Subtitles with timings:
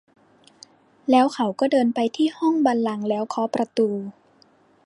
[1.11, 3.89] แล้วเขาก็เดินไปที่ห้องบัลลังก์แล้วเคาะประตู